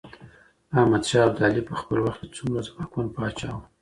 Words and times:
احمد 0.79 1.03
شاه 1.09 1.23
ابدالي 1.27 1.61
په 1.69 1.73
خپل 1.81 1.97
وخت 2.01 2.19
کي 2.21 2.29
څومره 2.37 2.65
ځواکمن 2.67 3.07
پاچا 3.15 3.49
و؟ 3.53 3.57